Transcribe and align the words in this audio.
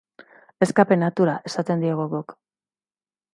Escape-natura 0.65 1.35
esaten 1.51 1.85
diogu 1.85 2.09
guk. 2.15 2.35